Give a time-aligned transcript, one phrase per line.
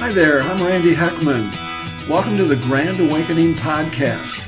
[0.00, 1.44] Hi there, I'm Randy Heckman.
[2.08, 4.40] Welcome to the Grand Awakening Podcast.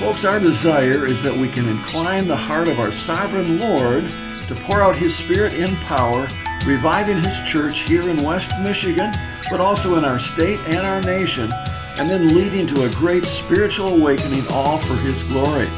[0.00, 4.02] Folks, our desire is that we can incline the heart of our sovereign Lord
[4.48, 6.26] to pour out His Spirit in power,
[6.66, 9.12] reviving His church here in West Michigan,
[9.52, 11.48] but also in our state and our nation,
[11.96, 15.68] and then leading to a great spiritual awakening, all for His glory.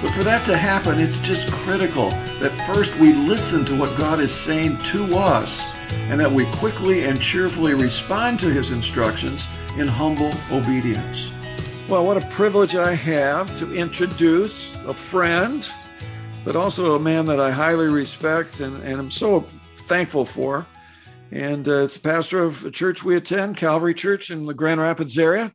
[0.00, 2.08] But for that to happen, it's just critical
[2.40, 5.77] that first we listen to what God is saying to us
[6.10, 9.46] and that we quickly and cheerfully respond to his instructions
[9.78, 11.32] in humble obedience.
[11.88, 15.66] Well, what a privilege I have to introduce a friend,
[16.44, 19.40] but also a man that I highly respect and, and am so
[19.86, 20.66] thankful for.
[21.32, 24.80] And uh, it's the pastor of a church we attend, Calvary Church in the Grand
[24.80, 25.52] Rapids area,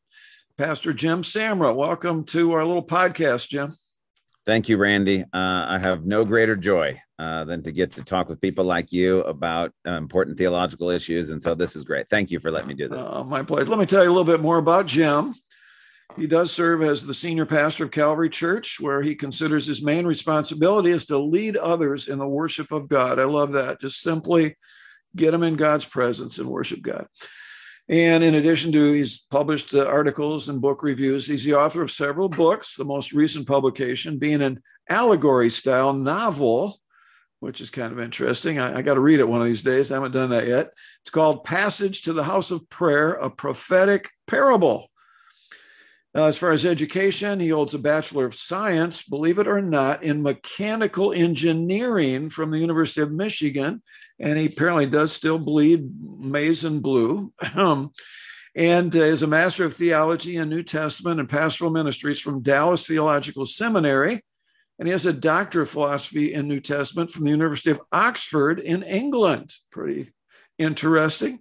[0.58, 1.76] Pastor Jim Samra.
[1.76, 3.72] Welcome to our little podcast, Jim.
[4.46, 5.22] Thank you, Randy.
[5.22, 8.92] Uh, I have no greater joy uh, than to get to talk with people like
[8.92, 11.30] you about uh, important theological issues.
[11.30, 12.10] And so this is great.
[12.10, 13.06] Thank you for letting me do this.
[13.06, 13.70] Uh, my pleasure.
[13.70, 15.34] Let me tell you a little bit more about Jim.
[16.16, 20.06] He does serve as the senior pastor of Calvary Church, where he considers his main
[20.06, 23.20] responsibility is to lead others in the worship of God.
[23.20, 23.82] I love that.
[23.82, 24.56] Just simply
[25.16, 27.08] get them in God's presence and worship God.
[27.90, 31.28] And in addition to, he's published uh, articles and book reviews.
[31.28, 36.80] He's the author of several books, the most recent publication being an allegory style novel,
[37.44, 38.58] which is kind of interesting.
[38.58, 39.92] I, I got to read it one of these days.
[39.92, 40.70] I haven't done that yet.
[41.02, 44.90] It's called Passage to the House of Prayer, a prophetic parable.
[46.16, 50.04] Uh, as far as education, he holds a Bachelor of Science, believe it or not,
[50.04, 53.82] in mechanical engineering from the University of Michigan.
[54.20, 57.34] And he apparently does still bleed maize and blue.
[57.56, 57.92] Um,
[58.56, 62.88] and uh, is a Master of Theology and New Testament and Pastoral Ministries from Dallas
[62.88, 64.22] Theological Seminary.
[64.80, 68.60] And he has a Doctor of Philosophy in New Testament from the University of Oxford
[68.60, 69.54] in England.
[69.72, 70.12] Pretty
[70.58, 71.40] interesting.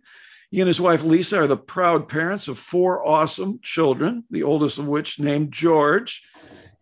[0.51, 4.79] He and his wife Lisa are the proud parents of four awesome children, the oldest
[4.79, 6.23] of which named George.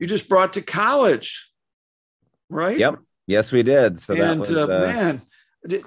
[0.00, 1.50] You just brought to college,
[2.48, 2.76] right?
[2.76, 2.96] Yep.
[3.28, 4.00] Yes, we did.
[4.00, 5.22] So and was, uh, uh, man,
[5.64, 5.84] did,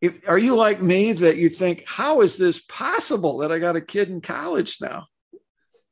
[0.00, 3.76] if, are you like me that you think, how is this possible that I got
[3.76, 5.06] a kid in college now?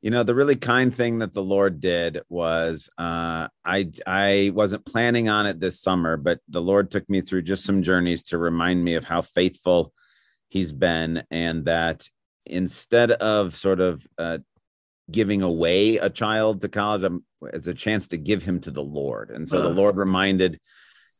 [0.05, 4.85] You know, the really kind thing that the Lord did was uh, I I wasn't
[4.85, 8.37] planning on it this summer, but the Lord took me through just some journeys to
[8.37, 9.91] remind me of how faithful
[10.47, 12.07] he's been, and that
[12.45, 14.37] instead of sort of uh,
[15.09, 18.83] giving away a child to college, I'm, it's a chance to give him to the
[18.83, 19.31] Lord.
[19.31, 19.63] And so uh.
[19.63, 20.59] the Lord reminded,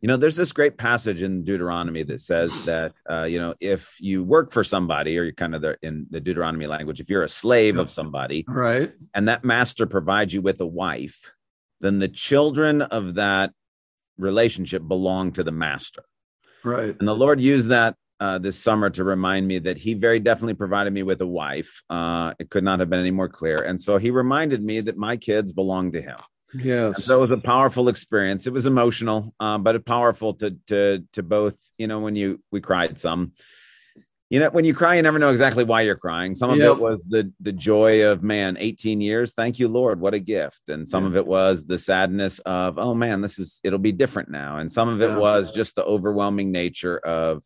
[0.06, 3.98] you know, there's this great passage in Deuteronomy that says that, uh, you know, if
[4.00, 7.24] you work for somebody, or you're kind of the, in the Deuteronomy language, if you're
[7.24, 11.32] a slave of somebody, right, and that master provides you with a wife,
[11.82, 13.52] then the children of that
[14.20, 16.04] relationship belong to the master.
[16.64, 16.96] Right.
[17.00, 20.54] And the Lord used that uh, this summer to remind me that he very definitely
[20.54, 21.82] provided me with a wife.
[21.90, 23.58] Uh, it could not have been any more clear.
[23.58, 26.18] And so he reminded me that my kids belong to him.
[26.58, 26.96] Yes.
[26.96, 28.48] And so it was a powerful experience.
[28.48, 31.56] It was emotional, um, but powerful to to to both.
[31.78, 33.34] You know, when you we cried some.
[34.32, 36.34] You know, when you cry, you never know exactly why you're crying.
[36.34, 36.72] Some of yep.
[36.72, 39.34] it was the the joy of man, 18 years.
[39.34, 40.00] Thank you, Lord.
[40.00, 40.62] What a gift.
[40.68, 41.10] And some yeah.
[41.10, 44.58] of it was the sadness of, oh man, this is it'll be different now.
[44.58, 45.18] And some of it yeah.
[45.18, 47.44] was just the overwhelming nature of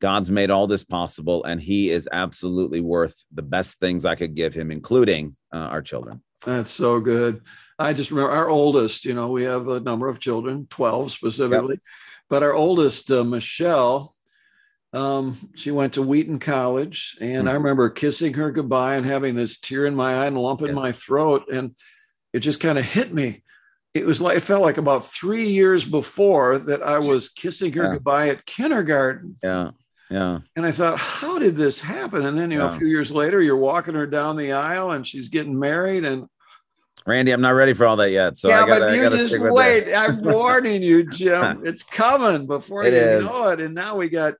[0.00, 4.34] God's made all this possible, and He is absolutely worth the best things I could
[4.34, 6.22] give Him, including uh, our children.
[6.44, 7.42] That's so good.
[7.78, 11.76] I just remember our oldest, you know, we have a number of children, 12 specifically,
[11.76, 11.82] yep.
[12.28, 14.14] but our oldest, uh, Michelle,
[14.92, 17.48] um, she went to Wheaton College, and mm-hmm.
[17.48, 20.74] I remember kissing her goodbye and having this tear in my eye and lump in
[20.74, 21.44] my throat.
[21.52, 21.76] And
[22.32, 23.42] it just kind of hit me.
[23.94, 27.84] It was like, it felt like about three years before that I was kissing her
[27.84, 27.92] yeah.
[27.94, 29.36] goodbye at kindergarten.
[29.42, 29.70] Yeah.
[30.10, 30.40] Yeah.
[30.56, 32.26] And I thought, how did this happen?
[32.26, 32.74] And then, you know, yeah.
[32.74, 36.04] a few years later, you're walking her down the aisle and she's getting married.
[36.04, 36.26] And
[37.06, 38.36] Randy, I'm not ready for all that yet.
[38.36, 39.94] So yeah, gotta, but you just wait.
[39.94, 41.62] I'm warning you, Jim.
[41.64, 43.24] It's coming before it you is.
[43.24, 43.60] know it.
[43.60, 44.34] And now we got,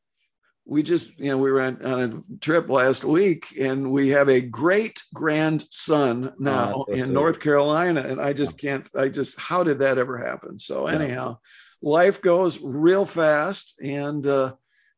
[0.67, 4.41] we just, you know, we went on a trip last week and we have a
[4.41, 7.13] great grandson now oh, so in sweet.
[7.13, 8.01] North Carolina.
[8.01, 10.59] And I just can't, I just, how did that ever happen?
[10.59, 11.39] So, anyhow,
[11.81, 11.89] yeah.
[11.89, 13.81] life goes real fast.
[13.81, 14.55] And, uh,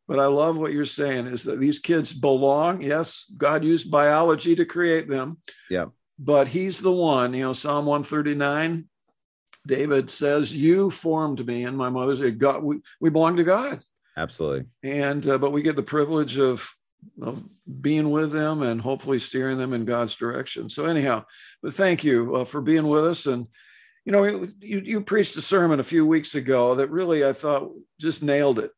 [0.09, 2.83] but I love what you're saying is that these kids belong.
[2.83, 5.39] Yes, God used biology to create them.
[5.71, 5.87] Yeah.
[6.19, 8.85] But he's the one, you know, Psalm 139,
[9.67, 12.63] David says, You formed me in my mother's God.
[12.63, 13.83] We, we belong to God.
[14.17, 14.67] Absolutely.
[14.83, 16.69] And, uh, but we get the privilege of,
[17.21, 17.43] of
[17.81, 20.69] being with them and hopefully steering them in God's direction.
[20.69, 21.25] So, anyhow,
[21.63, 23.27] but thank you uh, for being with us.
[23.27, 23.47] And,
[24.05, 24.25] you know,
[24.61, 28.59] you, you preached a sermon a few weeks ago that really I thought just nailed
[28.59, 28.73] it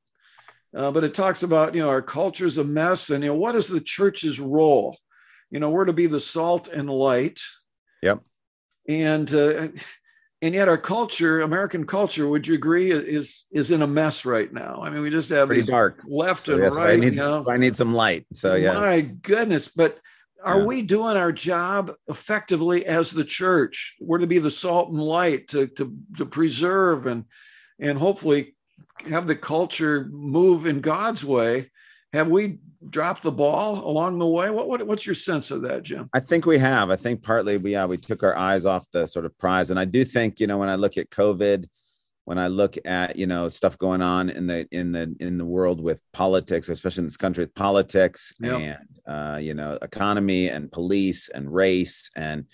[0.76, 3.54] uh, but it talks about you know our culture's a mess, and you know what
[3.54, 4.98] is the church's role?
[5.50, 7.40] You know, we're to be the salt and light.
[8.02, 8.20] Yep.
[8.88, 9.68] And uh,
[10.42, 14.52] and yet our culture, American culture, would you agree, is is in a mess right
[14.52, 14.80] now?
[14.82, 16.02] I mean, we just have Pretty dark.
[16.06, 16.98] left So and why I right.
[17.00, 17.44] need, you know?
[17.48, 18.26] I need some light.
[18.32, 18.74] So yeah.
[18.74, 19.98] My goodness, but
[20.44, 20.66] are Yeah.
[20.66, 23.94] we doing our job effectively as the church?
[24.00, 27.24] We're to be the salt and light to to to preserve and
[27.78, 28.53] and hopefully
[29.08, 31.70] have the culture move in God's way.
[32.12, 32.58] Have we
[32.88, 34.50] dropped the ball along the way?
[34.50, 36.08] What, what what's your sense of that, Jim?
[36.12, 36.90] I think we have.
[36.90, 39.78] I think partly we yeah we took our eyes off the sort of prize, and
[39.80, 41.66] I do think you know when I look at COVID,
[42.24, 45.44] when I look at you know stuff going on in the in the in the
[45.44, 48.60] world with politics, especially in this country with politics Yep.
[48.60, 52.46] and uh, you know economy and police and race and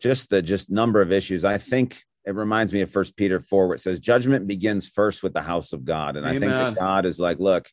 [0.00, 1.44] just the just number of issues.
[1.44, 5.22] I think it reminds me of First Peter four, where it says judgment begins first
[5.22, 7.68] with the house of God, and I think that God is like, look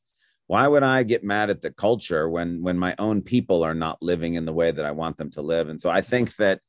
[0.47, 4.01] why would i get mad at the culture when when my own people are not
[4.01, 5.69] living in the way that i want them to live?
[5.69, 6.59] And so i think that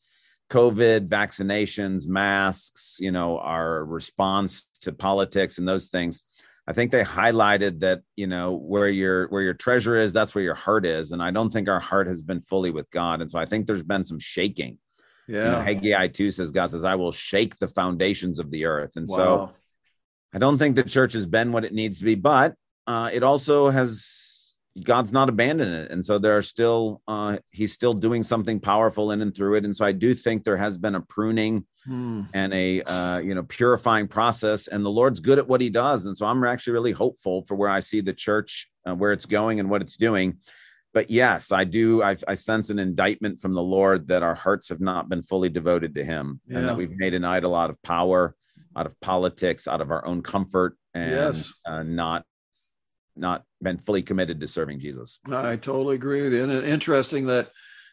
[0.50, 6.20] covid vaccinations masks you know our response to politics and those things
[6.66, 10.44] i think they highlighted that you know where your where your treasure is that's where
[10.44, 11.12] your heart is.
[11.12, 13.20] And i don't think our heart has been fully with god.
[13.20, 14.78] And so i think there's been some shaking
[15.28, 15.62] you know, Yeah.
[15.64, 19.52] haggai 2 says god says i will shake the foundations of the earth and so
[20.34, 22.56] I don't think the church has been what it needs to be, but
[22.88, 27.72] uh, it also has God's not abandoned it, and so there are still uh, He's
[27.72, 30.76] still doing something powerful in and through it, and so I do think there has
[30.76, 32.22] been a pruning Hmm.
[32.32, 36.06] and a uh, you know purifying process, and the Lord's good at what He does,
[36.06, 39.26] and so I'm actually really hopeful for where I see the church, uh, where it's
[39.26, 40.38] going, and what it's doing.
[40.94, 42.02] But yes, I do.
[42.02, 45.48] I, I sense an indictment from the Lord that our hearts have not been fully
[45.50, 48.34] devoted to Him, and that we've made an idol out of power
[48.76, 51.52] out of politics, out of our own comfort, and Yes.
[51.66, 52.24] uh, not
[53.16, 55.20] not been fully committed to serving Jesus.
[55.30, 56.42] I totally agree with you.
[56.42, 57.50] And interesting that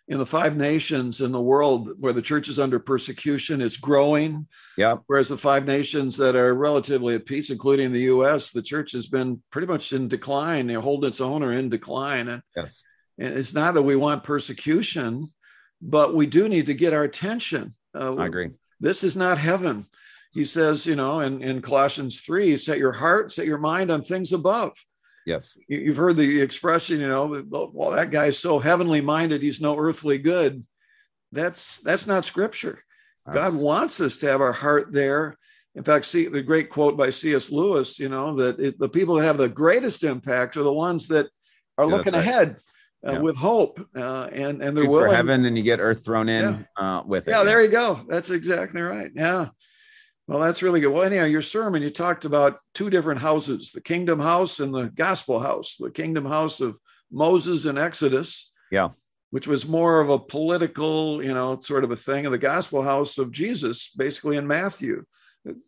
[0.08, 4.48] in the five nations in the world where the church is under persecution, it's growing.
[4.78, 5.04] Yep.
[5.06, 9.06] Whereas the five nations that are relatively at peace, including the U.S., the church has
[9.06, 10.66] been pretty much in decline.
[10.66, 12.28] They hold its own or in decline.
[12.28, 12.84] And, Yes.
[13.22, 15.28] And it's not that we want persecution,
[15.82, 17.74] but we do need to get our attention.
[17.94, 18.50] Uh, I agree.
[18.80, 19.86] this is not heaven.
[20.34, 24.02] He says, you know, in, in Colossians 3, set your heart, set your mind on
[24.02, 24.74] things above.
[25.26, 25.58] Yes.
[25.68, 29.62] You- You've heard the expression, you know, that, well, that guy's so heavenly minded, he's
[29.62, 30.64] no earthly good.
[31.32, 32.84] That's that's not scripture.
[33.32, 35.38] God wants us to have our heart there.
[35.76, 37.50] In fact, see the great quote by C.S.
[37.52, 41.08] Lewis, you know, that it, the people that have the greatest impact are the ones
[41.08, 41.28] that
[41.78, 42.20] are Yeah, looking right.
[42.28, 42.58] ahead
[43.08, 43.20] uh, Yeah.
[43.20, 46.68] with hope, uh, and and they're Shoot for heaven, and you get earth thrown in
[46.78, 47.32] uh, with it.
[47.32, 48.02] Yeah, there you go.
[48.08, 49.12] That's exactly right.
[49.16, 49.50] Yeah.
[50.28, 50.90] Well, that's really good.
[50.94, 54.90] Well, anyhow, your sermon, you talked about two different houses the kingdom house and the
[54.90, 56.78] gospel house, the kingdom house of
[57.12, 58.52] Moses and Exodus.
[58.72, 58.90] Yeah.
[59.32, 62.82] Which was more of a political, you know, sort of a thing, and the gospel
[62.84, 65.06] house of Jesus, basically in Matthew.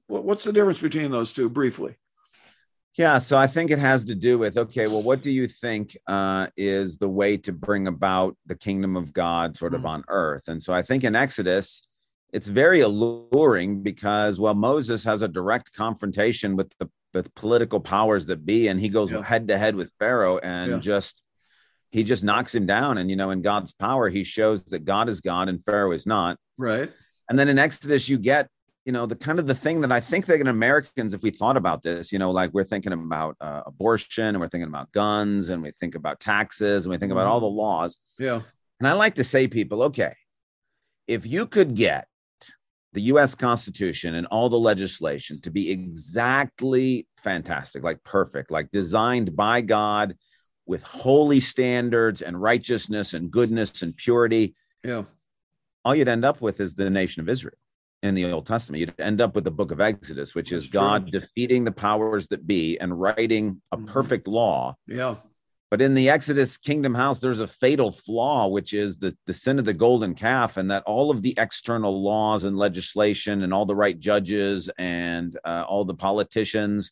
[0.08, 1.96] What's the difference between those two, briefly?
[2.98, 5.98] Yeah, so I think it has to do with okay, well, what do you think
[6.08, 9.90] uh, is the way to bring about the kingdom of God sort of Mm.
[9.90, 10.48] on earth?
[10.48, 11.90] And so I think in Exodus,
[12.32, 18.28] it's very alluring because, well, Moses has a direct confrontation with the, the political powers
[18.28, 20.80] that be, and he goes head to head with Pharaoh and Yeah.
[20.80, 21.22] just
[21.90, 22.98] he just knocks him down.
[22.98, 26.08] And you know, in God's power, he shows that God is God and Pharaoh is
[26.08, 26.38] not.
[26.58, 26.92] Right.
[27.30, 28.50] And then in Exodus, you get,
[28.86, 31.30] you know, the kind of the thing that I think that in Americans, if we
[31.30, 34.92] thought about this, you know, like we're thinking about uh, abortion and we're thinking about
[34.92, 38.00] guns and we think about taxes and we think about all the laws.
[38.20, 38.42] Yeah.
[38.80, 40.14] And I like to say, people, okay,
[41.08, 42.08] if you could get
[42.92, 49.36] the US Constitution and all the legislation to be exactly fantastic, like perfect, like designed
[49.36, 50.16] by God
[50.66, 55.04] with holy standards and righteousness and goodness and purity, Yeah.
[55.86, 57.56] all you'd end up with is the nation of Israel
[58.04, 58.82] in the Old Testament.
[58.82, 60.80] You'd end up with the book of Exodus, which is That's true.
[60.82, 63.88] God defeating the powers that be and writing a Mhm.
[63.88, 64.76] perfect law.
[64.86, 65.16] Yeah.
[65.72, 69.58] But in the Exodus kingdom house, there's a fatal flaw, which is the, the sin
[69.58, 73.66] of the golden calf, and that all of the external laws and legislation and all
[73.66, 76.92] the right judges and uh, all the politicians,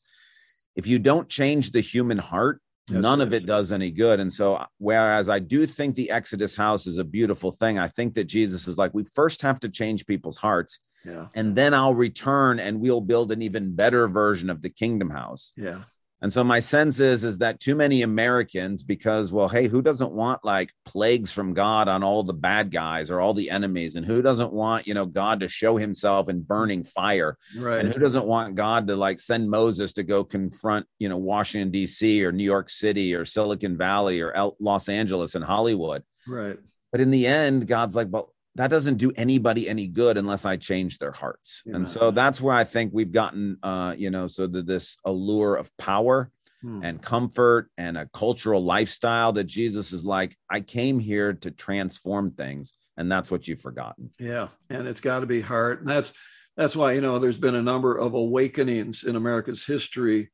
[0.75, 3.25] if you don't change the human heart, That's none it.
[3.25, 4.20] of it does any good.
[4.20, 8.15] And so, whereas I do think the Exodus house is a beautiful thing, I think
[8.15, 11.27] that Jesus is like, we first have to change people's hearts, Yeah.
[11.34, 15.51] and then I'll return and we'll build an even better version of the kingdom house.
[15.58, 15.81] Yeah.
[16.24, 20.12] And so my sense is is that too many Americans, because well, hey, who doesn't
[20.12, 24.05] want like plagues from God on all the bad guys or all the enemies, and
[24.05, 27.84] who doesn't want you know God to show Himself in burning fire, Right.
[27.84, 31.72] and who doesn't want God to like send Moses to go confront you know Washington
[31.72, 32.24] D.C.
[32.24, 36.03] or New York City or Silicon Valley or El- Los Angeles and Hollywood.
[36.27, 36.60] right.
[36.91, 40.58] But in the end, God's like, well, that doesn't do anybody any good unless I
[40.58, 41.62] change their hearts.
[41.67, 41.81] Amen.
[41.81, 45.55] And so that's where I think we've gotten, uh, you know, so that this allure
[45.55, 46.31] of power
[46.62, 46.84] Hmm.
[46.84, 52.34] and comfort and a cultural lifestyle that Jesus is like, I came here to transform
[52.34, 52.74] things.
[52.98, 54.12] And that's what you've forgotten.
[54.20, 55.79] Yeah, and it's got to be hard.
[55.79, 56.13] And that's
[56.55, 60.29] that's why you know there's been a number of awakenings in America's history,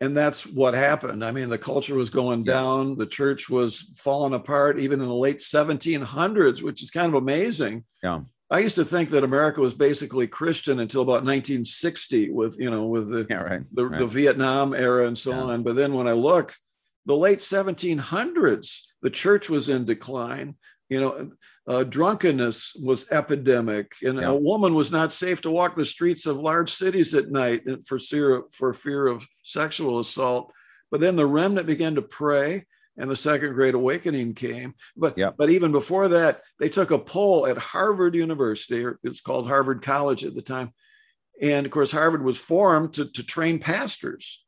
[0.00, 1.24] and that's what happened.
[1.24, 2.54] I mean, the culture was going Yes.
[2.54, 7.14] down, the church was falling apart, even in the late 1700s, which is kind of
[7.14, 7.84] amazing.
[8.02, 8.20] Yeah.
[8.50, 12.86] I used to think that America was basically Christian until about 1960, with you know
[12.86, 13.62] with the Yeah, right.
[13.72, 13.98] the, right.
[13.98, 15.42] the Vietnam era and so Yeah.
[15.42, 15.62] on.
[15.62, 16.54] But then when I look,
[17.06, 20.56] the late 1700s, the church was in decline.
[20.90, 21.30] You know,
[21.66, 24.28] uh, drunkenness was epidemic, and Yeah.
[24.30, 27.98] a woman was not safe to walk the streets of large cities at night for
[27.98, 30.52] fear for fear of sexual assault.
[30.90, 32.66] But then the remnant began to pray,
[32.98, 34.74] and the Second Great Awakening came.
[34.96, 35.30] But Yeah.
[35.36, 39.80] but even before that, they took a poll at Harvard University, or it's called Harvard
[39.82, 40.72] College at the time,
[41.40, 44.44] and of course, Harvard was formed to, to train pastors.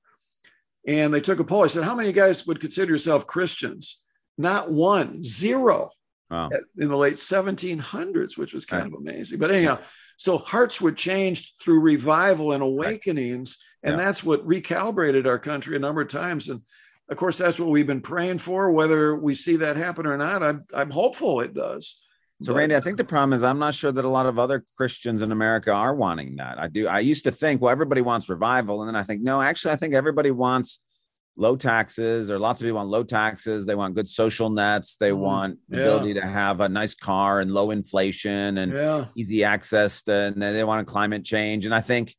[0.86, 1.64] And they took a poll.
[1.64, 4.04] I said, How many guys would consider yourself Christians?
[4.38, 5.90] Not one, zero
[6.30, 6.50] Wow.
[6.76, 9.38] in the late 1700s, which was kind of amazing.
[9.38, 9.78] But anyhow,
[10.16, 13.58] so hearts were changed through revival and awakenings.
[13.82, 14.04] And Yeah.
[14.06, 16.48] that's what recalibrated our country a number of times.
[16.48, 16.62] And
[17.08, 18.72] of course, that's what we've been praying for.
[18.72, 22.02] Whether we see that happen or not, I'm, I'm hopeful it does.
[22.42, 24.38] So, But- Randy, I think the problem is I'm not sure that a lot of
[24.38, 26.58] other Christians in America are wanting that.
[26.58, 26.88] I do.
[26.88, 29.76] I used to think, well, everybody wants revival, and then I think, no, actually, I
[29.76, 30.80] think everybody wants
[31.36, 33.66] low taxes, or lots of people want low taxes.
[33.66, 34.96] They want good social nets.
[34.98, 35.18] They Mhm.
[35.18, 35.82] want the Yeah.
[35.84, 39.04] ability to have a nice car and low inflation and yeah.
[39.16, 41.66] easy access to, and they want a climate change.
[41.66, 42.14] And I think,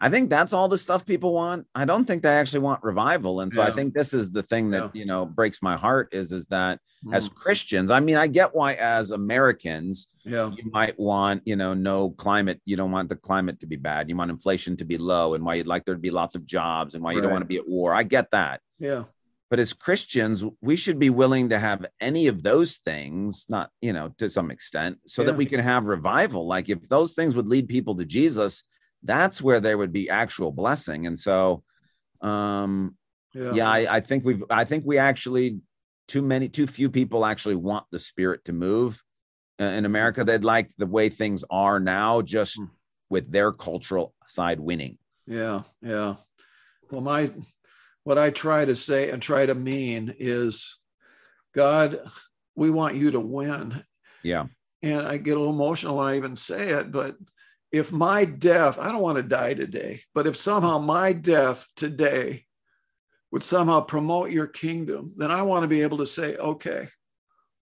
[0.00, 1.66] I think that's all the stuff people want.
[1.74, 3.40] I don't think they actually want revival.
[3.40, 6.32] And so I think this is the thing that you know breaks my heart is
[6.32, 6.80] is that
[7.12, 10.50] as Mm, Christians, I mean, I get why as Americans yeah.
[10.50, 12.60] you might want, you know, no climate.
[12.66, 14.08] You don't want the climate to be bad.
[14.08, 16.44] You want inflation to be low, and why you'd like there to be lots of
[16.46, 17.94] jobs, and why you don't want to be at war.
[17.94, 18.60] I get that.
[18.78, 19.04] Yeah.
[19.48, 23.92] But as Christians, we should be willing to have any of those things, not, you
[23.92, 25.26] know, to some extent, so Yeah.
[25.26, 26.46] that we can have revival.
[26.46, 28.62] Like if those things would lead people to Jesus,
[29.02, 31.06] that's where there would be actual blessing.
[31.06, 31.62] And so,
[32.20, 32.96] um,
[33.34, 33.54] Yeah.
[33.54, 35.60] yeah, I, I think we've, I think we actually,
[36.08, 39.02] too many, too few people actually want the spirit to move
[39.58, 40.24] in America.
[40.24, 42.64] They'd like the way things are now, just Hmm.
[43.08, 44.98] with their cultural side winning.
[45.26, 46.16] Yeah, yeah.
[46.90, 47.30] Well, my
[48.02, 50.78] what I try to say and try to mean is,
[51.54, 52.00] God,
[52.56, 53.84] we want you to win.
[54.22, 54.46] Yeah.
[54.82, 57.16] And I get a little emotional when I even say it, but
[57.72, 62.46] if my death, I don't want to die today, but if somehow my death today
[63.30, 66.88] would somehow promote your kingdom, then I want to be able to say, okay,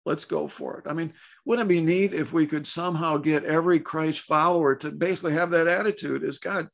[0.06, 0.90] let's go for it.
[0.90, 1.12] I mean,
[1.44, 5.50] wouldn't it be neat if we could somehow get every Christ follower to basically have
[5.50, 6.68] that attitude is God,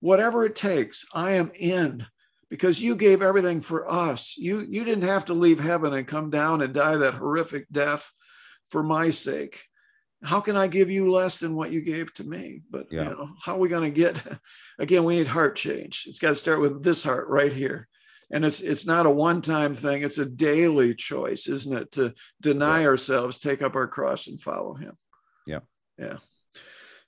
[0.00, 2.06] whatever it takes, I am in
[2.48, 4.34] because you gave everything for us.
[4.36, 8.10] You you didn't have to leave heaven and come down and die that horrific death
[8.68, 9.64] for my sake.
[10.22, 12.62] How can I give you less than what you gave to me?
[12.70, 13.04] But Yeah.
[13.04, 14.22] you know, how are we going to get
[14.78, 16.04] again, we need heart change.
[16.06, 17.88] It's got to start with this heart right here.
[18.32, 21.90] And it's it's not a one-time thing, it's a daily choice, isn't it?
[21.92, 24.96] To deny ourselves, take up our cross and follow him.
[25.46, 25.60] Yeah.
[25.98, 26.16] Yeah.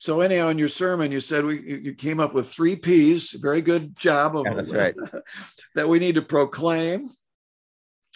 [0.00, 3.30] So anyhow, in your sermon, you said we you you came up with three P's.
[3.32, 4.96] Very good job of Yeah, that's right.
[5.76, 7.08] that we need to proclaim.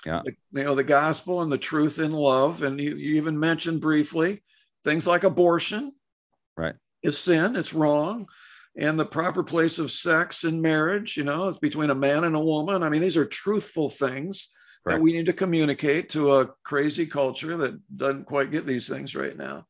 [0.04, 0.22] Yeah.
[0.24, 3.80] the- you know the gospel and the truth in love, and you, you even mentioned
[3.82, 4.42] briefly
[4.86, 5.92] things like abortion.
[6.56, 6.76] Right.
[7.02, 7.56] Is sin.
[7.56, 8.26] It's wrong.
[8.78, 12.34] And the proper place of sex in marriage, you know, it's between a man and
[12.34, 12.82] a woman.
[12.82, 14.50] I mean, these are truthful things
[14.86, 19.16] that we need to communicate to a crazy culture that doesn't quite get these things
[19.16, 19.66] right now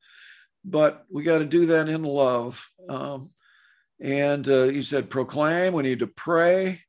[0.66, 2.68] but we got to do that in love.
[2.88, 3.30] Um,
[4.00, 5.72] and uh, you said proclaim.
[5.72, 6.82] We need to pray,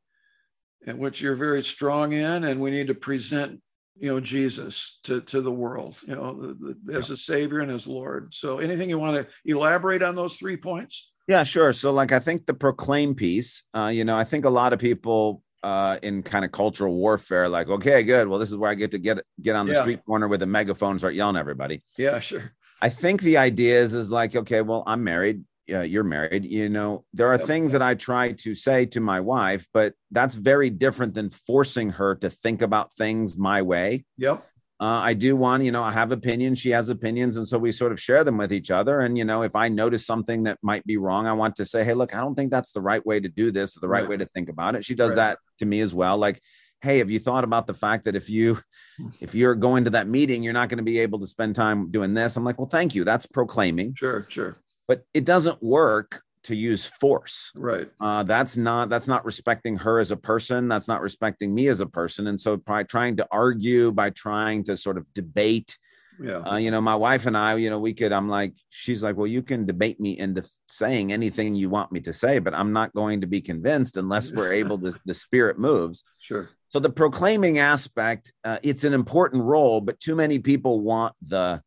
[0.85, 3.61] and which you're very strong in, and we need to present,
[3.99, 6.55] you know, Jesus to to the world, you know,
[6.91, 8.33] as a Savior and as Lord.
[8.33, 11.11] So, anything you want to elaborate on those three points?
[11.27, 11.73] Yeah, sure.
[11.73, 14.79] So, like, I think the proclaim piece, uh, you know, I think a lot of
[14.79, 18.27] people uh, in kind of cultural warfare, like, okay, good.
[18.27, 19.81] Well, this is where I get to get get on the Yeah.
[19.81, 21.81] street corner with a megaphone, start yelling at everybody.
[21.97, 22.53] Yeah, sure.
[22.81, 25.43] I think the idea is is like, okay, well, I'm married.
[25.71, 29.19] Uh, you're married, you know, there are things that I try to say to my
[29.19, 34.05] wife, but that's very different than forcing her to think about things my way.
[34.17, 34.43] Yep.
[34.79, 37.71] Uh, I do want, you know, I have opinions, she has opinions, and so we
[37.71, 38.99] sort of share them with each other.
[39.01, 41.83] And you know, if I notice something that might be wrong, I want to say,
[41.83, 44.01] "Hey, look, I don't think that's the right way to do this, or the right,
[44.01, 44.09] Right.
[44.11, 45.15] way to think about it." She does Right.
[45.15, 46.15] that to me as well.
[46.19, 46.39] Like,
[46.81, 48.59] hey, have you thought about the fact that if you
[49.19, 51.89] if you're going to that meeting, you're not going to be able to spend time
[51.89, 52.37] doing this?
[52.37, 53.03] I'm like, well, thank you.
[53.03, 54.27] That's proclaiming, Sure.
[54.29, 54.57] Sure.
[54.87, 57.89] But it doesn't work to use force Right.
[57.99, 61.81] uh, that's not that's not respecting her as a person that's not respecting me as
[61.81, 65.77] a person and so by trying to argue by trying to sort of debate
[66.19, 66.37] Yeah.
[66.49, 69.17] uh, you know my wife and i you know we could i'm like she's like
[69.17, 72.71] well you can debate me into saying anything you want me to say but i'm
[72.71, 76.49] not going to be convinced unless we're able to the spirit moves sure.
[76.69, 81.61] so the proclaiming aspect uh, it's an important role but too many people want the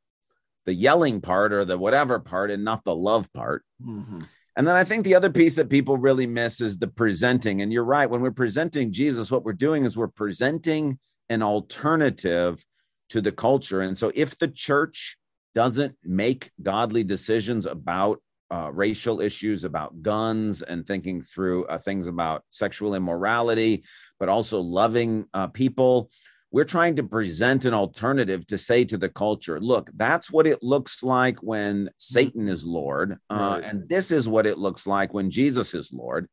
[0.70, 4.22] the yelling part or the whatever part and not the love part Mhm.
[4.56, 7.56] and then I think the other piece that people really miss is the presenting.
[7.62, 8.10] And you're right.
[8.10, 10.98] When we're presenting Jesus, what we're doing is we're presenting
[11.28, 12.64] an alternative
[13.12, 13.80] to the culture.
[13.80, 15.16] And so if the church
[15.54, 18.16] doesn't make godly decisions about
[18.50, 23.84] uh, racial issues, about guns, and thinking through uh, things about sexual immorality,
[24.18, 26.10] but also loving uh, people,
[26.52, 30.62] we're trying to present an alternative to say to the culture, look, that's what it
[30.62, 33.18] looks like when Satan is Lord.
[33.30, 33.64] Uh, Right.
[33.64, 36.28] And this is what it looks like when Jesus is Lord.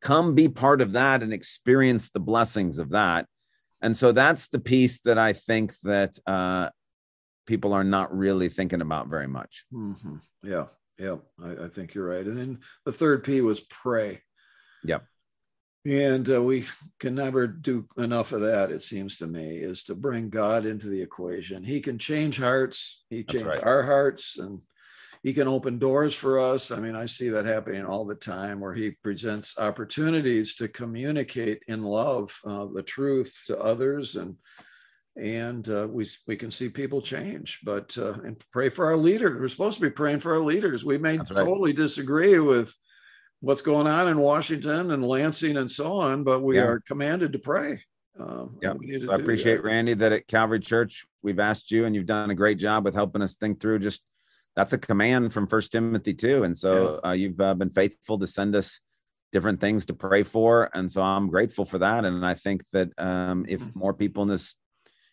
[0.00, 3.26] Come be part of that and experience the blessings of that.
[3.82, 6.70] And so that's the piece that I think that uh,
[7.46, 9.64] people are not really thinking about very much.
[9.72, 10.20] Mhm.
[10.42, 10.66] Yeah.
[10.98, 11.16] Yeah.
[11.42, 12.26] I, I think you're right.
[12.26, 14.22] And then the third P was pray.
[14.84, 15.04] Yep.
[15.88, 16.66] And uh, we
[17.00, 20.86] can never do enough of that, it seems to me, is to bring God into
[20.86, 21.64] the equation.
[21.64, 23.64] He can change hearts, He changed right.
[23.64, 24.60] our hearts, and
[25.22, 26.70] He can open doors for us.
[26.70, 31.62] I mean, I see that happening all the time where He presents opportunities to communicate
[31.68, 34.16] in love uh, the truth to others.
[34.16, 34.36] And
[35.16, 39.40] and uh, we we can see people change, but uh, and pray for our leaders.
[39.40, 40.84] We're supposed to be praying for our leaders.
[40.84, 41.26] We may right.
[41.26, 42.74] totally disagree with
[43.40, 46.64] what's going on in Washington and Lansing and so on, but we Yeah.
[46.64, 47.82] are commanded to pray.
[48.18, 48.70] Um, Yeah.
[48.70, 49.64] and we need to So I appreciate that.
[49.64, 52.94] Randy that at Calvary Church we've asked you and you've done a great job with
[52.94, 54.02] helping us think through just
[54.56, 58.26] that's a command from First Timothy too, and so uh, you've uh, been faithful to
[58.26, 58.80] send us
[59.30, 62.04] different things to pray for, and so I'm grateful for that.
[62.04, 63.78] And I think that um, if Mm-hmm.
[63.78, 64.56] more people in this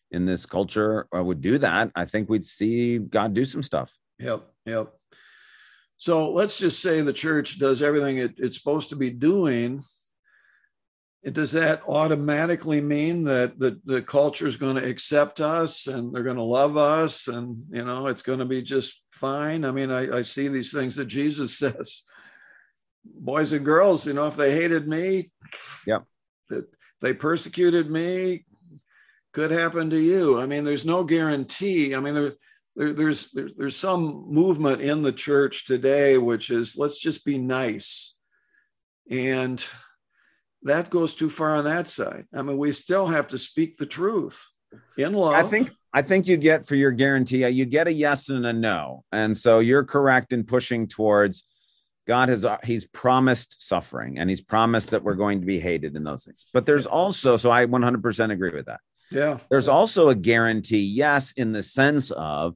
[0.10, 3.96] in this culture uh, would do that, I think we'd see God do some stuff.
[4.18, 4.94] Yep, yep.
[5.98, 9.82] So let's just say the church does everything it, it's supposed to be doing.
[11.24, 16.24] Does that automatically mean that the, the culture is going to accept us and they're
[16.24, 19.66] going to love us and you know it's going to be just fine?
[19.66, 22.04] I mean, I, I see these things that Jesus says,
[23.04, 25.32] boys and girls, you know, if they hated me,
[25.88, 26.00] yeah,
[26.50, 26.68] that
[27.02, 28.46] they persecuted me,
[29.34, 30.40] could happen to you.
[30.40, 31.96] I mean, there's no guarantee.
[31.96, 32.34] I mean, there,
[32.76, 37.38] there, there's, there's there's some movement in the church today which is let's just be
[37.38, 38.16] nice,
[39.10, 39.64] and
[40.64, 42.26] that goes too far on that side.
[42.34, 44.46] I mean, we still have to speak the truth
[44.98, 45.34] in love.
[45.34, 48.46] I think I think you get for your guarantee uh, you get a yes and
[48.46, 51.44] a no, and so you're correct in pushing towards
[52.08, 55.96] God has uh, he's promised suffering and he's promised that we're going to be hated
[55.96, 56.46] in those things.
[56.54, 58.80] But there's also so I 100% agree with that.
[59.12, 62.56] yeah, There's also a guarantee, yes, in the sense of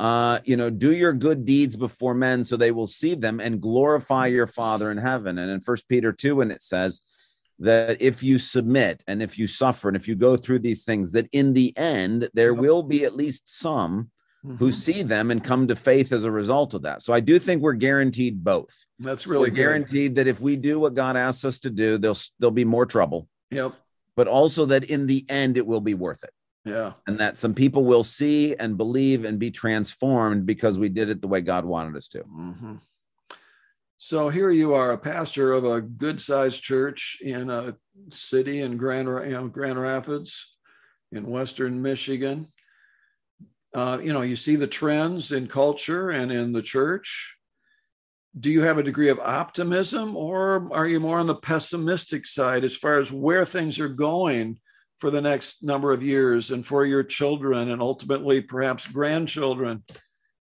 [0.00, 3.60] uh, you know, do your good deeds before men so they will see them and
[3.60, 5.36] glorify your Father in heaven.
[5.38, 7.02] And in First Peter 2, when it says
[7.58, 11.12] that if you submit and if you suffer and if you go through these things,
[11.12, 14.10] that in the end there will be at least some
[14.58, 14.72] who Mhm.
[14.72, 17.02] see them and come to faith as a result of that.
[17.02, 18.86] So I do think we're guaranteed both.
[18.98, 22.50] that's really guaranteed that if we do what God asks us to do, there'll there'll
[22.50, 23.74] be more trouble, Yep.
[24.16, 26.32] but also that in the end it will be worth it
[26.64, 26.92] Yeah.
[27.06, 31.22] and that some people will see and believe and be transformed because we did it
[31.22, 32.20] the way God wanted us to.
[32.20, 32.76] hmm
[33.96, 37.76] So here you are, a pastor of a good-sized church in a
[38.10, 40.56] city in Grand, Ra- Grand Rapids,
[41.12, 42.46] in Western Michigan.
[43.74, 47.36] Uh, you know, you see the trends in culture and in the church.
[48.38, 52.64] Do you have a degree of optimism, or are you more on the pessimistic side
[52.64, 54.60] as far as where things are going
[55.00, 59.82] for the next number of years and for your children and ultimately perhaps grandchildren?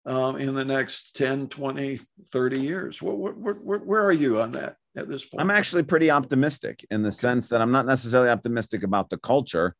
[0.07, 1.99] um, in the next 10, 20,
[2.33, 3.03] 30 years?
[3.03, 5.42] Where, where, where, where are you on that at this point?
[5.42, 9.75] I'm actually pretty optimistic in the sense that I'm not necessarily optimistic about the culture,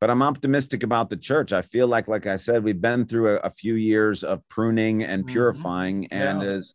[0.00, 1.52] but I'm optimistic about the church.
[1.52, 5.04] I feel like, like I said, we've been through a, a few years of pruning
[5.04, 5.28] and Mhm.
[5.28, 6.74] purifying, and as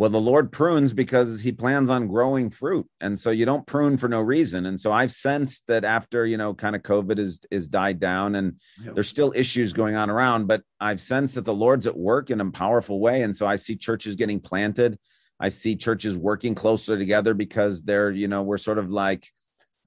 [0.00, 2.88] Well, the Lord prunes because he plans on growing fruit.
[3.02, 4.64] And so you don't prune for no reason.
[4.64, 8.34] And so I've sensed that after, you know, kind of COVID is is died down
[8.34, 8.94] and yep.
[8.94, 12.40] there's still issues going on around, but I've sensed that the Lord's at work in
[12.40, 13.20] a powerful way.
[13.20, 14.98] And so I see churches getting planted.
[15.38, 19.28] I see churches working closer together because they're, you know, we're sort of like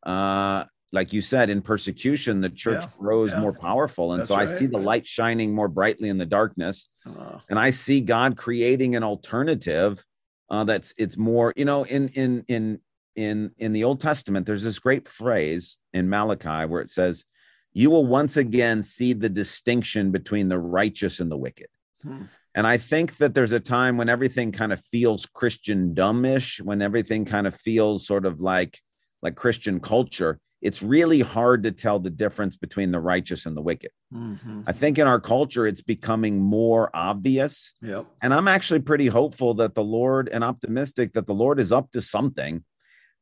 [0.04, 3.40] uh like you said, in persecution, the church yeah, grows yeah.
[3.40, 4.14] more powerful.
[4.14, 6.88] And That's so I see the light shining more brightly in the darkness.
[7.04, 10.06] Uh, and I see God creating an alternative
[10.52, 12.80] uh, that's it's more, you know, in in in
[13.16, 17.26] in in the Old Testament, there's this great phrase in Malachi where it says,
[17.74, 21.70] You will once again see the distinction between the righteous and the wicked.
[22.04, 22.24] Hmm.
[22.54, 26.84] And I think that there's a time when everything kind of feels Christian dumbish, when
[26.84, 28.80] everything kind of feels sort of like
[29.24, 33.62] like Christian culture it's really hard to tell the difference between the righteous and the
[33.62, 33.92] wicked.
[34.14, 34.62] Mm-hmm.
[34.66, 37.74] I think in our culture, it's becoming more obvious.
[37.82, 38.06] Yep.
[38.22, 41.92] And I'm actually pretty hopeful that the Lord and optimistic that the Lord is up
[41.92, 42.64] to something.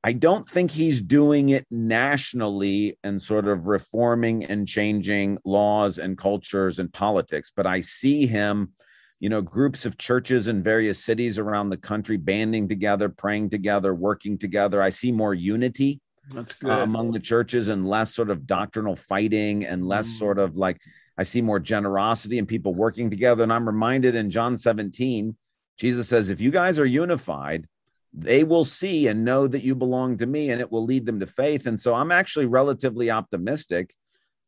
[0.03, 6.19] I don't think he's doing it nationally and sort of reforming and changing laws and
[6.19, 8.73] cultures and politics, but I see him,
[9.19, 13.95] you know, groups of churches in various cities around the country banding together, praying together,
[13.95, 14.79] working together.
[14.79, 16.01] I see more unity
[16.33, 16.71] that's good.
[16.71, 20.19] Uh, among the churches and less sort of doctrinal fighting and less mm.
[20.19, 20.79] sort of like
[21.17, 23.43] I see more generosity and people working together.
[23.43, 25.35] And I'm reminded in John 17,
[25.77, 27.67] Jesus says, if you guys are unified,
[28.13, 31.19] they will see and know that you belong to me and it will lead them
[31.19, 31.65] to faith.
[31.65, 33.93] And so I'm actually relatively optimistic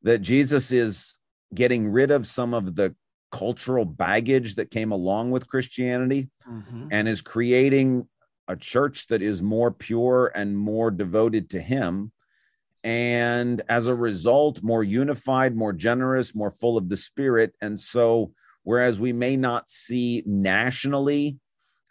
[0.01, 1.15] that Jesus is
[1.53, 2.95] getting rid of some of the
[3.31, 6.87] cultural baggage that came along with Christianity mm-hmm.
[6.91, 8.07] and is creating
[8.47, 12.11] a church that is more pure and more devoted to him.
[12.83, 17.55] And as a result more unified more generous more full of the spirit.
[17.61, 21.37] And so whereas we may not see nationally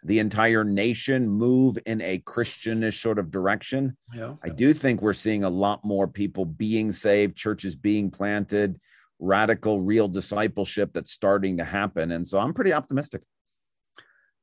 [0.05, 4.33] the entire nation move in a christianish sort of direction yeah.
[4.43, 8.77] i do think we're seeing a lot more people being saved churches being planted
[9.23, 12.11] radical real discipleship that's starting to happen.
[12.11, 13.21] And so i'm pretty optimistic.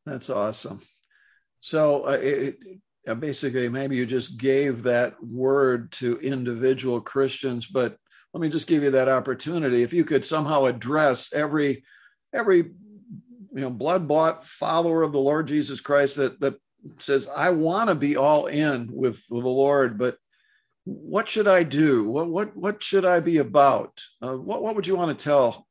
[0.06, 0.80] That's awesome
[1.60, 2.58] so uh, it,
[3.06, 7.96] uh, basically, maybe you just gave that word to individual Christians, but
[8.34, 9.82] let me just give you that opportunity.
[9.82, 11.84] If you could somehow address every
[12.32, 12.74] every you
[13.52, 16.56] know blood bought follower of the Lord Jesus Christ that that
[16.98, 20.16] says, I want to be all in with, with the Lord, but
[20.84, 22.08] what should I do?
[22.08, 24.00] What what what should I be about?
[24.22, 25.66] Uh, what what would you want to tell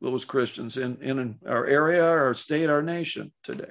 [0.00, 3.70] those Christians in in our area, our state, our nation today?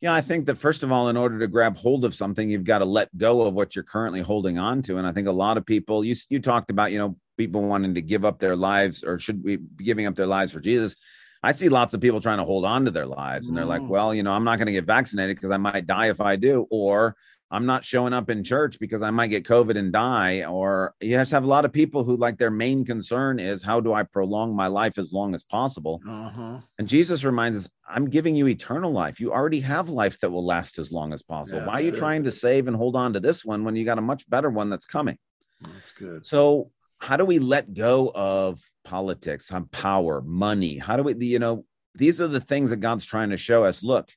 [0.00, 2.64] Yeah, I think that first of all, in order to grab hold of something, you've
[2.64, 4.98] got to let go of what you're currently holding on to.
[4.98, 7.94] And I think a lot of people, you you talked about, you know, people wanting
[7.94, 10.96] to give up their lives or should be giving up their lives for Jesus.
[11.42, 13.82] I see lots of people trying to hold on to their lives, and they're like,
[13.82, 13.88] mm.
[13.88, 16.36] "Well, you know, I'm not going to get vaccinated because I might die if I
[16.36, 17.14] do," or
[17.50, 20.44] I'm not showing up in church because I might get COVID and die.
[20.44, 23.62] Or you have to have a lot of people who like their main concern is
[23.62, 26.00] how do I prolong my life as long as possible?
[26.06, 26.58] Uh-huh.
[26.78, 29.20] And Jesus reminds us, I'm giving you eternal life.
[29.20, 31.60] You already have life that will last as long as possible.
[31.60, 32.00] Why are you good.
[32.00, 34.50] trying to save and hold on to this one when you got a much better
[34.50, 35.18] one that's coming?
[35.60, 36.26] That's good.
[36.26, 40.78] So, how do we let go of politics, on power, money?
[40.78, 43.82] How do we, you know, these are the things that God's trying to show us.
[43.82, 44.10] Look,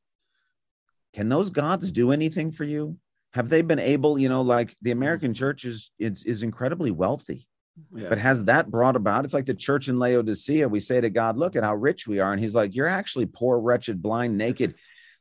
[1.13, 2.97] can those gods do anything for you?
[3.33, 4.99] Have they been able you know like the mm-hmm.
[4.99, 7.47] american church is is, is incredibly wealthy
[7.93, 8.09] yeah.
[8.09, 11.37] but has that brought about it's like the church in laodicea we say to god
[11.37, 14.75] look at how rich we are and he's like you're actually poor wretched blind naked.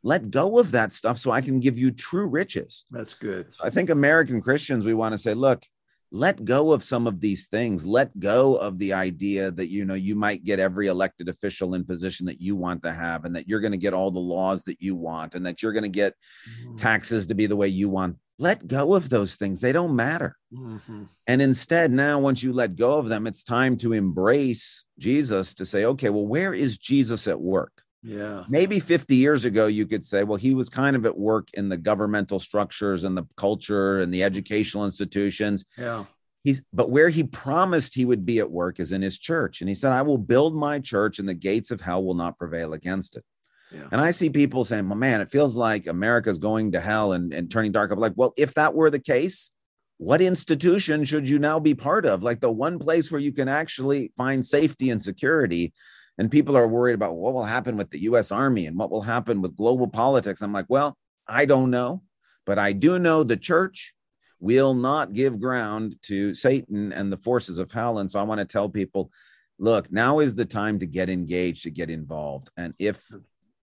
[0.04, 2.84] Let go of that stuff so i can give you true riches.
[2.90, 3.48] That's good.
[3.62, 5.64] I think american christians we want to say look
[6.10, 7.84] let go of some of these things.
[7.84, 11.84] Let go of the idea that you know you might get every elected official in
[11.84, 14.62] position that you want to have and that you're going to get all the laws
[14.64, 16.14] that you want and that you're going to get
[16.48, 16.76] mm-hmm.
[16.76, 18.16] taxes to be the way you want.
[18.38, 19.60] Let go of those things.
[19.60, 20.36] They don't matter.
[20.54, 21.04] Mm-hmm.
[21.26, 25.66] and instead now once you let go of them it's time to embrace jesus to
[25.66, 28.44] say okay well where is jesus at work yeah.
[28.48, 31.68] Maybe 50 years ago, you could say, well, he was kind of at work in
[31.68, 35.64] the governmental structures and the culture and the educational institutions.
[35.76, 36.04] Yeah.
[36.44, 39.60] He's, but where he promised he would be at work is in his church.
[39.60, 42.38] And he said, I will build my church and the gates of hell will not
[42.38, 43.24] prevail against it.
[43.72, 43.88] Yeah.
[43.90, 47.34] And I see people saying, well, man, it feels like America's going to hell and,
[47.34, 47.90] and turning dark.
[47.90, 49.50] I'm like, well, if that were the case,
[49.98, 52.22] what institution should you now be part of?
[52.22, 55.74] Like the one place where you can actually find safety and security
[56.18, 59.02] and people are worried about what will happen with the US Army and what will
[59.02, 60.42] happen with global politics.
[60.42, 62.02] I'm like, well, I don't know,
[62.44, 63.94] but I do know the church
[64.40, 67.98] will not give ground to Satan and the forces of hell.
[67.98, 69.10] And so I want to tell people
[69.58, 72.50] look, now is the time to get engaged, to get involved.
[72.56, 73.02] And if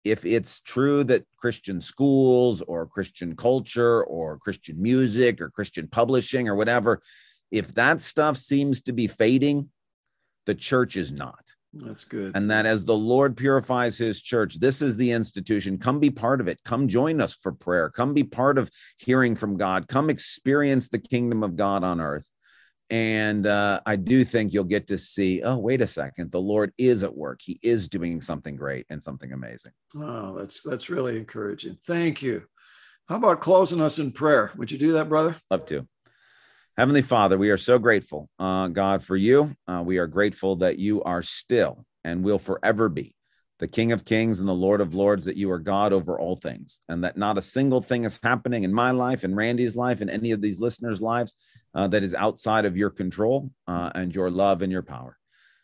[0.04, 6.48] if it's true that Christian schools or Christian culture or Christian music or Christian publishing
[6.48, 7.02] or whatever,
[7.50, 9.70] if that stuff seems to be fading,
[10.46, 11.47] the church is not.
[11.80, 12.36] That's good.
[12.36, 15.78] And that as the Lord purifies his church, this is the institution.
[15.78, 16.60] Come be part of it.
[16.64, 17.90] Come join us for prayer.
[17.90, 19.88] Come be part of hearing from God.
[19.88, 22.28] Come experience the kingdom of God on earth.
[22.90, 26.72] And uh, I do think you'll get to see, oh, wait a second, the Lord
[26.78, 27.40] is at work.
[27.42, 29.72] He is doing something great and something amazing.
[29.96, 31.76] Oh, that's that's really encouraging.
[31.86, 32.44] Thank you.
[33.06, 34.52] How about closing us in prayer?
[34.56, 35.36] Would you do that, brother?
[35.50, 35.86] Love to.
[36.78, 39.56] Heavenly Father, we are so grateful, uh, God, for you.
[39.66, 43.16] Uh, we are grateful that you are still and will forever be
[43.58, 46.36] the King of Kings and the Lord of Lords, that you are God over all
[46.36, 50.00] things, and that not a single thing is happening in my life, in Randy's life,
[50.00, 51.32] in any of these listeners' lives
[51.74, 55.18] uh, that is outside of your control uh, and your love and your power.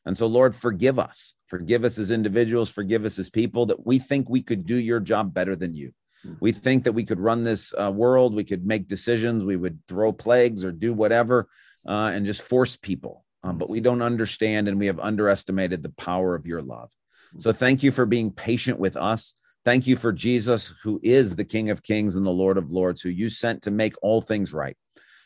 [0.05, 1.37] And so, Lord, forgive us.
[1.47, 4.99] Forgive us as individuals, forgive us as people that we think we could do your
[4.99, 5.93] job better than you.
[6.41, 9.79] We think that we could run this uh, world, we could make decisions, we would
[9.89, 11.49] throw plagues or do whatever
[11.87, 13.25] uh, and just force people.
[13.43, 16.91] Um, but we don't understand and we have underestimated the power of your love.
[17.39, 19.35] So thank you for being patient with us.
[19.65, 23.01] Thank you for Jesus, who is the King of Kings and the Lord of Lords,
[23.01, 24.77] who you sent to make all things right.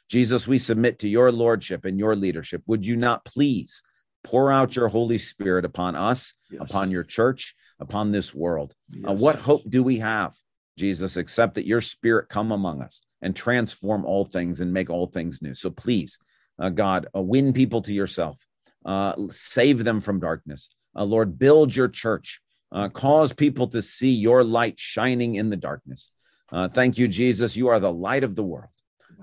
[0.08, 2.62] Jesus, we submit to your lordship and your leadership.
[2.66, 3.82] Would you not please
[4.24, 6.62] pour out your Holy Spirit upon us, yes.
[6.62, 8.74] upon your church, upon this world?
[8.90, 9.10] Yes.
[9.10, 10.34] Uh, what hope do we have?
[10.78, 15.06] Jesus, except that your spirit come among us and transform all things and make all
[15.06, 15.54] things new.
[15.54, 16.18] So please,
[16.58, 18.38] uh, God, uh, win people to yourself,
[18.86, 20.70] uh, save them from darkness.
[20.96, 22.40] Uh, Lord, build your church,
[22.72, 26.10] uh, cause people to see your light shining in the darkness.
[26.50, 27.56] Uh, thank you, Jesus.
[27.56, 28.70] You are the light of the world,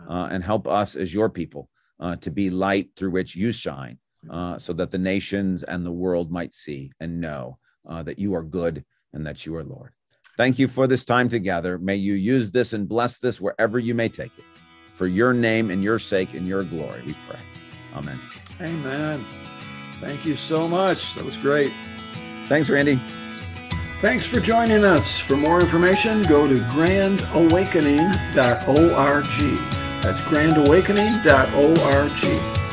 [0.08, 1.70] and help us as your people
[2.22, 3.98] to be light through which you shine,
[4.58, 7.58] so that the nations and the world might see and know
[7.90, 9.94] that you are good and that you are Lord.
[10.38, 11.78] Thank you for this time together.
[11.78, 14.44] May you use this and bless this wherever you may take it.
[14.96, 17.40] For your name and your sake and your glory, we pray.
[17.96, 18.18] Amen.
[18.62, 19.20] Amen.
[20.00, 21.14] Thank you so much.
[21.16, 21.72] That was great.
[22.48, 22.96] Thanks, Randy.
[24.02, 25.20] Thanks for joining us.
[25.20, 29.26] For more information, go to grandawakening.org.
[30.02, 32.65] That's grandawakening.org.